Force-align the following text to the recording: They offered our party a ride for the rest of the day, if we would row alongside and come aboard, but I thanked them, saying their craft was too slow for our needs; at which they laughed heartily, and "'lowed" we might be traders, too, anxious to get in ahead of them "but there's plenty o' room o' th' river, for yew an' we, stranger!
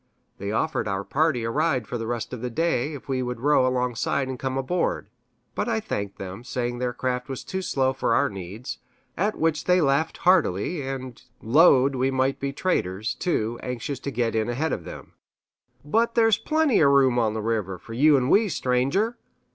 They 0.39 0.51
offered 0.51 0.87
our 0.87 1.03
party 1.03 1.43
a 1.43 1.51
ride 1.51 1.85
for 1.85 1.99
the 1.99 2.07
rest 2.07 2.33
of 2.33 2.41
the 2.41 2.49
day, 2.49 2.93
if 2.95 3.07
we 3.07 3.21
would 3.21 3.39
row 3.39 3.67
alongside 3.67 4.27
and 4.27 4.39
come 4.39 4.57
aboard, 4.57 5.11
but 5.53 5.69
I 5.69 5.79
thanked 5.79 6.17
them, 6.17 6.43
saying 6.43 6.79
their 6.79 6.91
craft 6.91 7.29
was 7.29 7.43
too 7.43 7.61
slow 7.61 7.93
for 7.93 8.15
our 8.15 8.27
needs; 8.27 8.79
at 9.15 9.37
which 9.37 9.65
they 9.65 9.79
laughed 9.79 10.17
heartily, 10.17 10.81
and 10.81 11.21
"'lowed" 11.39 11.93
we 11.93 12.09
might 12.09 12.39
be 12.39 12.51
traders, 12.51 13.13
too, 13.13 13.59
anxious 13.61 13.99
to 13.99 14.09
get 14.09 14.33
in 14.35 14.49
ahead 14.49 14.73
of 14.73 14.85
them 14.85 15.13
"but 15.85 16.15
there's 16.15 16.39
plenty 16.39 16.81
o' 16.83 16.87
room 16.89 17.19
o' 17.19 17.31
th' 17.31 17.37
river, 17.43 17.77
for 17.77 17.93
yew 17.93 18.17
an' 18.17 18.29
we, 18.29 18.49
stranger! 18.49 19.19